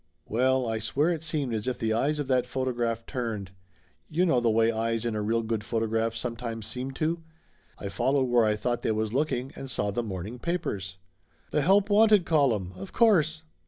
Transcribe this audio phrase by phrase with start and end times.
[0.25, 3.51] Well, I swear it seemed as if the eyes of that photo graph turned.
[4.09, 7.21] You know the way eyes in a real good photograph sometimes seem to?
[7.77, 10.97] I followed where I thought they was looking and saw the morning papers.
[11.51, 13.43] The Help Wanted column, of course!